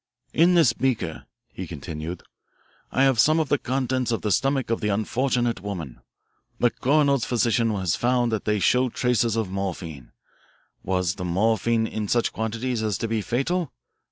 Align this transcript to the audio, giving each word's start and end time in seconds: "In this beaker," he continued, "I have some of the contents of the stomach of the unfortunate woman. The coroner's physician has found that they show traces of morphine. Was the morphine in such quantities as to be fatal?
"In 0.33 0.55
this 0.55 0.73
beaker," 0.73 1.27
he 1.53 1.67
continued, 1.67 2.23
"I 2.91 3.03
have 3.03 3.19
some 3.19 3.39
of 3.39 3.49
the 3.49 3.59
contents 3.59 4.11
of 4.11 4.23
the 4.23 4.31
stomach 4.31 4.71
of 4.71 4.81
the 4.81 4.87
unfortunate 4.89 5.61
woman. 5.61 5.99
The 6.59 6.71
coroner's 6.71 7.23
physician 7.23 7.69
has 7.75 7.95
found 7.95 8.31
that 8.31 8.45
they 8.45 8.57
show 8.57 8.89
traces 8.89 9.35
of 9.35 9.51
morphine. 9.51 10.11
Was 10.81 11.13
the 11.17 11.23
morphine 11.25 11.85
in 11.85 12.07
such 12.07 12.33
quantities 12.33 12.81
as 12.81 12.97
to 12.97 13.07
be 13.07 13.21
fatal? 13.21 13.71